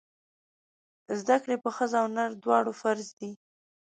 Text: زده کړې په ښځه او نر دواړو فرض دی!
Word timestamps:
زده 1.19 1.35
کړې 1.43 1.55
په 1.63 1.69
ښځه 1.75 1.97
او 2.03 2.07
نر 2.15 2.29
دواړو 2.43 2.71
فرض 2.81 3.07
دی! 3.19 3.31